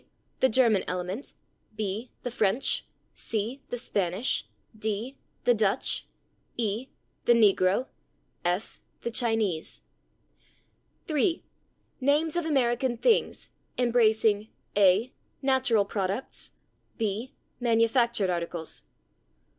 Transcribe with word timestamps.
The 0.39 0.49
German 0.49 0.83
element. 0.87 1.33
b. 1.75 2.09
The 2.23 2.31
French. 2.31 2.87
c. 3.13 3.61
The 3.69 3.77
Spanish. 3.77 4.47
d. 4.75 5.15
The 5.43 5.53
Dutch. 5.53 6.07
e. 6.57 6.87
The 7.25 7.33
negro. 7.33 7.85
f. 8.43 8.81
The 9.01 9.11
Chinese. 9.11 9.81
3. 11.05 11.43
Names 12.01 12.35
of 12.35 12.47
American 12.47 12.97
things, 12.97 13.49
embracing: 13.77 14.47
a. 14.75 15.13
Natural 15.43 15.85
products. 15.85 16.53
b. 16.97 17.35
Manufactured 17.59 18.31
articles. 18.31 18.81